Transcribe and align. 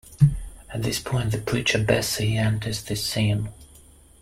At 0.73 0.81
this 0.81 0.99
point 0.99 1.29
the 1.31 1.37
preacher 1.37 1.77
Bessie 1.77 2.35
enters 2.35 2.81
the 2.81 2.95
scene. 2.95 3.49